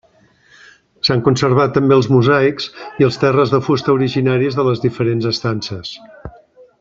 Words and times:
S'han 1.09 1.19
conservat 1.27 1.75
també 1.75 1.95
els 1.97 2.09
mosaics 2.15 2.67
i 3.03 3.07
els 3.09 3.21
terres 3.27 3.53
de 3.57 3.63
fusta 3.69 3.95
originaris 4.01 4.61
de 4.61 4.69
les 4.71 4.85
diferents 4.89 5.29
estances. 5.37 5.97